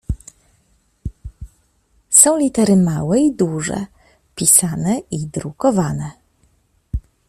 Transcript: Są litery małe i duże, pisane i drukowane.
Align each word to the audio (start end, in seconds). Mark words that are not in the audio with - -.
Są 2.09 2.37
litery 2.37 2.75
małe 2.77 3.19
i 3.19 3.31
duże, 3.33 3.85
pisane 4.35 4.99
i 5.11 5.27
drukowane. 5.27 6.11